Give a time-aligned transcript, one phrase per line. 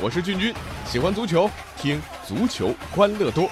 [0.00, 0.54] 我是俊君，
[0.86, 3.50] 喜欢足球，听足球欢乐多。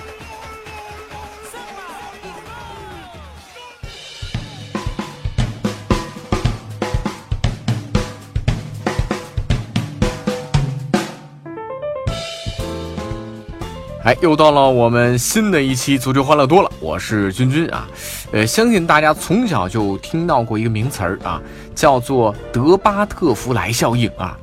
[14.05, 17.89] 哎，又到了我们新的一期足球欢乐多了，我是君君啊。
[18.31, 21.43] 呃，相信大家从小就听到过一个名词儿啊，
[21.75, 24.39] 叫做德巴特福莱效应啊。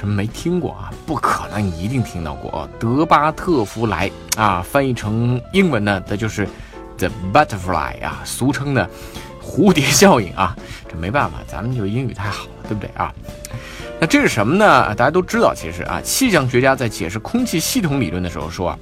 [0.00, 0.90] 什么没听过啊？
[1.04, 2.66] 不可能，你一定听到过。
[2.78, 6.48] 德巴特福莱啊，翻译成英文呢，那就是
[6.96, 8.88] the butterfly 啊，俗称的
[9.44, 10.56] 蝴蝶效应啊。
[10.88, 13.12] 这没办法，咱们就英语太好了，对不对啊？
[14.00, 14.94] 那这是什么呢？
[14.94, 18.78] 大家都知道，其实啊，气象学家在解释空气系统理论的时候说啊，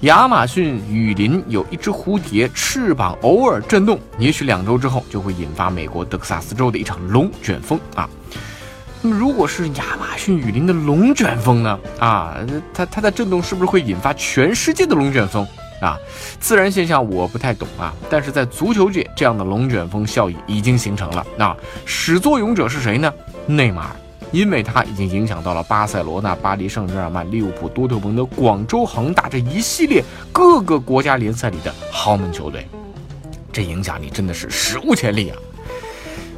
[0.00, 8.06] 亚马逊雨林有一只蝴蝶翅膀偶尔震动，也许两周之后就会引发美国德克萨斯州的一场龙卷风啊。
[9.02, 11.78] 那么如果是亚马逊雨林的龙卷风呢？
[11.98, 12.36] 啊，
[12.72, 15.46] 它它的震动是不是会引发全世界的龙卷风
[15.80, 15.98] 啊？
[16.40, 21.26] 自然现象我不太懂啊，但是在足球界，这样的龙卷风效应已经形成了。
[21.36, 23.12] 那始作俑者是谁呢？
[23.46, 23.96] 内马尔。
[24.30, 32.68] 因为他已经影响到了巴塞罗那、巴黎圣日耳曼、利物浦、多特蒙德、广州恒大这一系列各个国家联赛里的豪门球队，
[33.50, 35.38] 这影响力真的是史无前例啊！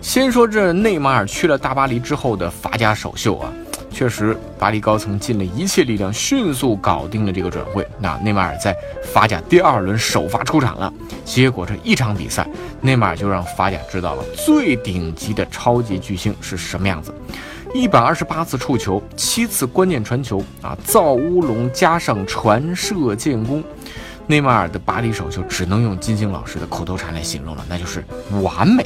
[0.01, 3.53] 先说这内马尔去了大巴黎之后的法甲首秀啊，
[3.93, 7.87] 确实巴黎高层尽了一切力量，迅速搞定了这个转会。
[7.98, 8.75] 那内马尔在
[9.12, 10.93] 法甲第二轮首发出场了，
[11.25, 12.48] 结果这一场比赛，
[12.81, 17.15] 内马尔就让法甲知道了最顶级的超级巨星是什么样子。
[17.75, 23.62] 一百二十八次触球，七次关键传球啊，造乌龙加上传射建功，
[24.27, 28.03] 内马尔的巴黎首秀只能用金星老师的口头禅来形容了，那就是
[28.43, 28.84] 完美。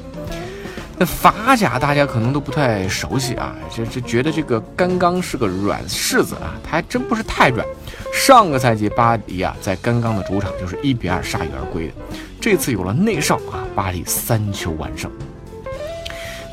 [0.96, 7.66] 那法甲大家可能都不太熟悉啊，这这觉得这个甘刚是个软柿子啊，他还真不是太软。
[8.12, 11.94] 上个赛季巴黎啊在甘刚的主场就是一比二铩羽而归的，
[12.40, 15.10] 这次有了内少啊，巴黎三球完胜。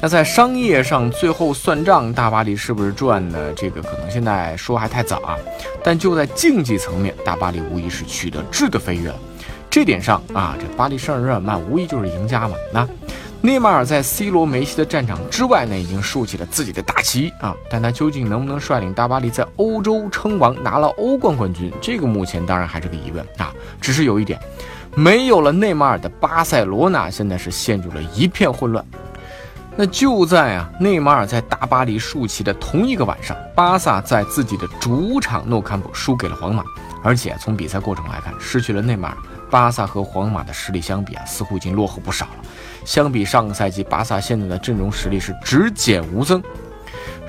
[0.01, 3.53] 那在商业上最后算账，大巴黎是不是赚呢？
[3.55, 5.37] 这个可能现在说还太早啊。
[5.83, 9.15] 但就在竞技层面，大巴黎无疑是取得质的飞跃了。
[9.69, 12.55] 这点上啊，这巴黎圣日耳曼无疑就是赢家嘛。
[12.73, 12.87] 那
[13.43, 17.55] 内马尔在 C 罗、梅西的战场之外呢，已经竖起了自己的大旗啊。
[17.71, 21.73] 但他究竟能不能率领大巴黎在欧洲称王，拿了欧冠冠军？
[21.81, 23.51] 这个目前当然还是个疑问啊。
[23.81, 24.39] 只是有一点，
[24.95, 28.85] 没有了内马尔的巴塞罗那，现在是陷入了一片混乱。
[29.75, 36.63] 那就在啊，内马尔在大巴黎竖旗的同一个晚上，巴萨在自己的主场诺坎普输给了皇马，
[37.01, 39.17] 而且从比赛过程来看，失去了内马尔，
[39.51, 42.43] 巴萨和皇马的实力相比啊，似乎已经落后不少了。
[42.85, 46.41] 相比上个赛季，巴萨现在的阵容实力是只减无增。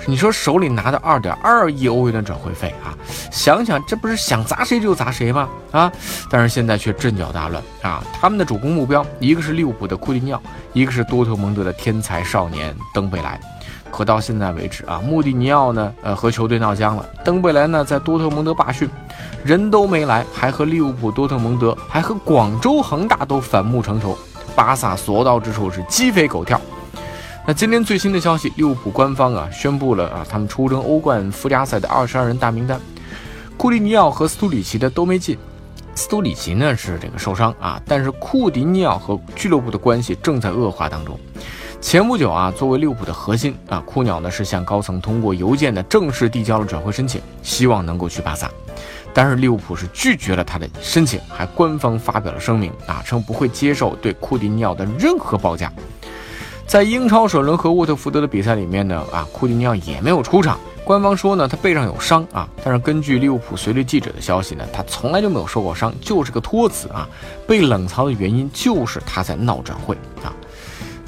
[0.05, 2.91] 你说手里拿着二点二亿欧元的转会费啊，
[3.31, 5.49] 想想这不是想砸谁就砸谁吗？
[5.71, 5.93] 啊！
[6.29, 8.03] 但是现在却阵脚大乱啊！
[8.21, 13.41] 他们的主攻目标，一个是利物浦的库蒂尼奥，一个是多特蒙德的天才少年登贝莱。
[13.93, 18.89] 可到现在为止啊，穆蒂尼奥呢，呃，和球队闹僵了；登贝莱呢，在多特蒙德罢训，
[19.45, 24.17] 人都没来，还和利物浦、多特蒙德，还和广州恒大都反目成仇。
[24.57, 26.59] 巴萨所到之处是鸡飞狗跳。
[27.47, 32.81] 那今天最新的消息，利物浦官方啊宣布了啊，他们出征欧冠附加赛的二十二人大名单，
[33.59, 35.37] 库蒂尼奥和斯图里奇的都没进。
[35.95, 41.19] 斯图里奇呢是这个受伤啊，但是库蒂尼奥和俱乐部的关系正在恶化当中。
[41.83, 48.49] 前不久啊，作为利物浦的核心啊，库鸟呢是向高层通过邮件的正式递交了转会申请，希望能够去巴萨，
[49.13, 55.71] 但是利物浦是拒绝了他的申请，还官方发表了声明啊，称不会接受对库蒂尼奥的任何报价。
[56.69, 60.59] 在英超首轮和沃特福德的比赛里面呢，啊，库蒂尼奥也没有出场。
[60.85, 67.09] 官方说呢，他背上有伤啊，但是根据利物浦随队记者的消息呢，他从来就没有受过伤，就是个托词啊。
[67.47, 70.33] 被冷藏的原因就是他在闹转会啊。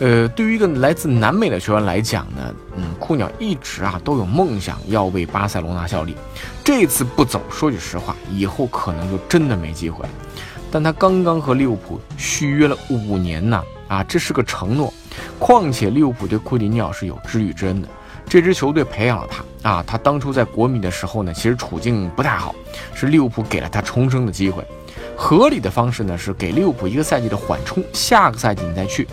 [0.00, 6.16] 呃，对于一个来自南美的球员来讲呢，嗯，库鸟一直啊都有梦想要为巴塞罗那效力。
[6.64, 10.10] 这次不走，说句实话，以后可能就真的没机会了。
[10.70, 14.92] 但他刚刚和利物浦续约了五年呢，啊，这是个承诺。
[15.38, 17.86] 况且利物浦对库蒂尼奥是有知遇之恩的，
[18.28, 19.84] 这支球队培养了他啊。
[19.86, 22.52] 他当初在国米的时候呢，其实处境不太好，
[22.94, 24.66] 是利物浦给了他重生的机会。
[25.16, 29.06] 合理的方式呢是给利物浦一个赛季的缓冲，下个赛季你再去。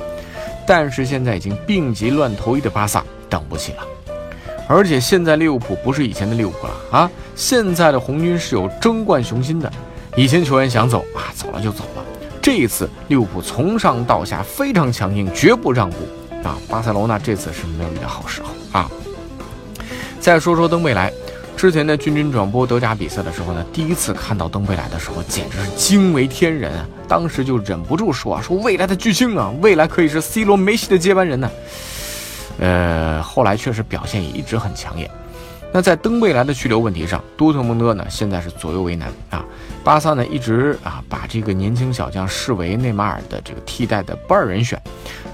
[0.74, 3.80] 但是现在已经病急乱投医的巴萨等不起了，
[4.70, 7.12] 而且现在利物浦不是以前的利物浦了啊！
[7.36, 9.70] 现在的红军是有争冠雄心的，
[10.16, 12.06] 以前球员想走啊，走了就走了。
[12.42, 15.98] 这一次利物浦从上到下非常强硬，绝不让步
[16.42, 16.56] 啊！
[16.70, 18.90] 巴塞罗那这次是没有遇到好时候啊。
[20.22, 21.12] 再说说登贝莱，
[21.62, 26.88] 之前在军军转播德甲比赛的时候呢，第一次看到登贝莱的时候，简直是惊为天人啊！
[27.08, 31.52] 当时就忍不住说啊，说未来的巨星啊，未来可以是 C 罗、梅西的接班人呢。
[32.58, 35.08] 呃，后来确实表现也一直很抢眼。
[35.72, 39.46] 那在登贝莱的去留问题上，多特蒙德呢现在是左右为难啊。
[39.84, 44.82] 巴萨呢一直啊把这个年轻小将视为内马尔的这个替代的不二人选，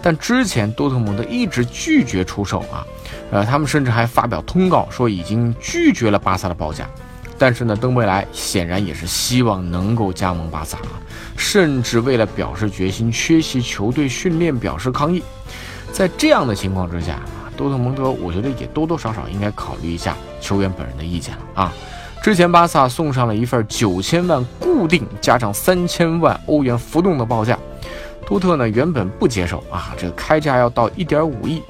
[0.01, 2.85] 但之前多特蒙德一直拒绝出售啊，
[3.31, 6.89] 呃，他们甚至还发表通告说已经拒绝了巴萨的报价。
[7.37, 10.97] 但是呢，登贝莱显然也是希望能够加盟巴萨啊，
[11.35, 15.21] 甚至为了表示决心，缺席球队训练表示抗议。
[15.91, 17.45] 在这样的情况之下啊。
[17.57, 21.73] 多特蒙德，我觉得也多多少少应该考虑一下球员本人的意见了啊。
[22.21, 27.57] 之前巴萨送上了一份九千万固定加上三千万欧元浮动的报价，
[28.27, 31.63] 多特呢原本不接受啊，这个开价要到一点五亿。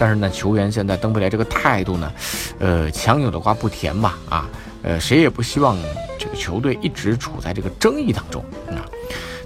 [0.00, 2.10] 但是呢，球员现在登贝莱这个态度呢，
[2.58, 4.48] 呃，强扭的瓜不甜吧啊，
[4.82, 5.76] 呃，谁也不希望
[6.18, 8.80] 这个球队一直处在这个争议当中啊。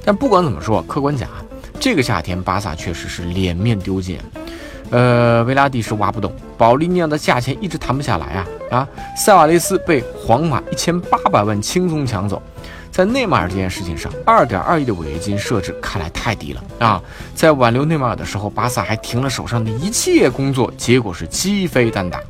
[0.04, 1.28] 但不管怎么说，客观讲，
[1.80, 4.16] 这个夏天巴萨确实是脸面丢尽。
[4.90, 8.88] 呃，维拉蒂是挖不动，保利尼奥的价钱一直谈不下来啊啊！
[9.16, 12.40] 塞瓦雷斯被皇马一千八百万轻松抢走，
[12.94, 17.02] 在内马尔这件事情上，二点二亿的违约金设置看来太低了啊！
[17.34, 22.20] 在挽留内马尔的时候，巴萨还停了手上的一切工作，结果是鸡飞蛋打。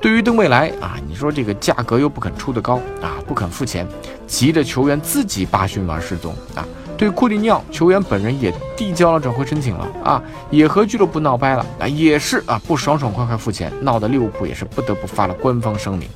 [0.00, 3.86] 对于登贝莱啊，你说这个价格又不肯出得高啊，不肯付钱，
[4.26, 6.66] 急着球员自己罢训完失踪啊。
[6.98, 16.08] 对库蒂尼奥，球员本人也递交了转会申请了啊，也和俱乐部闹掰了啊，也是啊，不爽爽快快付钱，闹得利物浦也是不得不发了官方声明。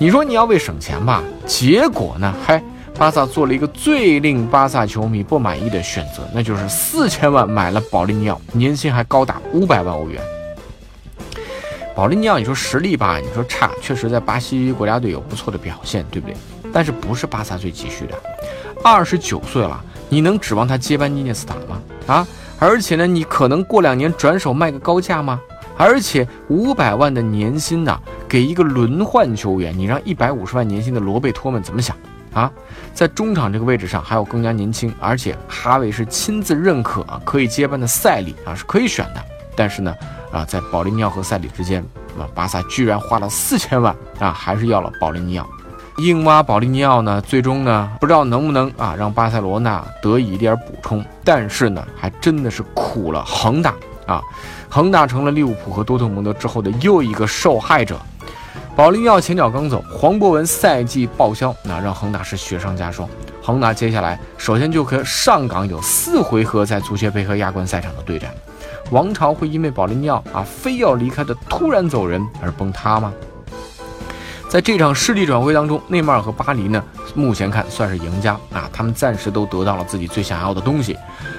[0.00, 2.62] 你说你要为省钱吧，结果呢，嗨，
[2.98, 10.20] 巴萨做了一个最令巴萨球迷不满意的选择，那就是四千万买了保利尼奥，年薪还高达五百万欧元。
[11.94, 16.34] 保利尼奥，你说实力吧，你说差，确实在巴西国家队有不错的表现，对不对？
[16.72, 18.14] 但是不是巴萨最急需的，
[18.82, 19.82] 二十九岁了。
[20.08, 21.82] 你能指望他接班尼涅斯塔吗？
[22.06, 22.26] 啊，
[22.58, 25.38] 而且呢，你可能过两年转手卖个高价吗？
[25.76, 31.94] 而且五百万的年薪呢，给一个轮换球员，你让一百五十万年薪的罗贝托们怎么想
[32.40, 32.52] 啊？
[32.92, 39.24] 在中场这个位置上，还有更加年轻，而且哈维是亲自认可啊可以接班的塞里啊，是可以选的。
[39.56, 39.94] 但是呢，
[40.30, 41.82] 啊，在保利尼奥和塞里之间，
[42.18, 45.46] 啊，巴萨居然花了四千万啊，还是要了保利尼奥。
[45.96, 53.74] 硬挖保利尼奥呢，最终呢，不知道能不能啊让巴塞罗那得以一点补充，但是呢，还真的是苦了恒大
[54.06, 54.20] 啊，
[54.68, 57.98] 恒大成了利物浦和多特蒙德之后的又一个受害者。
[58.76, 63.08] 保利尼奥前脚刚走，黄博文赛季报销，那让恒大是雪上加霜。
[63.42, 68.34] 恒大接下来首先就和上港有四回合在足协杯和亚冠赛场的对战，
[68.90, 73.14] 王朝会因为保利尼奥啊非要离开的突然走人而崩塌吗？
[74.46, 76.84] 在这场世纪转会当中，内马尔和巴黎呢，
[77.14, 80.94] 目前看算是赢家啊，他们暂时都得到了自己最想要的东西，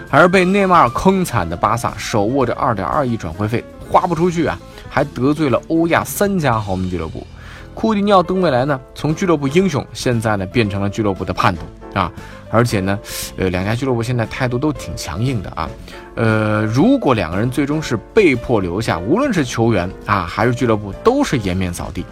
[0.09, 4.57] 而被内马尔坑惨的巴萨手握着二点二亿转会费花不出去啊，
[4.97, 7.27] 还得罪了欧亚三家豪门俱乐部，
[7.75, 11.61] 库蒂尼奥登未来呢，从俱乐部英雄现在呢变成了俱乐部的叛徒
[11.93, 12.11] 啊，
[12.49, 12.97] 而且呢，
[13.37, 15.69] 呃，两家俱乐部现在态度都挺强硬的啊，
[16.15, 22.03] 呃，如果两个人最终是被迫留下，无论是球员啊还是俱乐部，都是颜面扫地。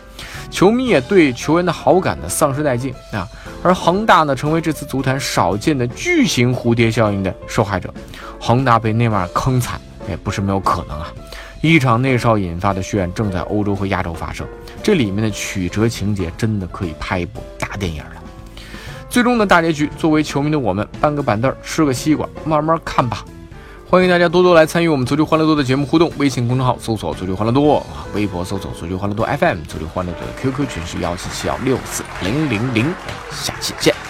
[0.51, 3.27] 球迷也对球员的好感呢丧失殆尽啊，
[3.63, 7.91] 而恒大呢成为这次足坛少见的巨型蝴蝶效应的受害者，
[8.39, 11.11] 恒大被内马尔坑惨也不是没有可能啊！
[11.61, 14.45] 一场内少引发的血案正在欧洲和亚洲发生，
[14.83, 18.11] 这里面的曲折情节真的可以拍一部大电影了。
[19.09, 23.25] 最终的大结局，作为球迷的我们搬个板凳吃个西瓜慢慢看吧。
[23.87, 32.93] 欢迎大家多多来参与我们足球欢乐多的节目互动，微信公众号搜索“足球欢乐多”，啊微博搜索“足球欢乐多 FM”，足球欢乐多的 QQ 群是幺七七幺六四零零零，
[33.31, 34.04] 下期见。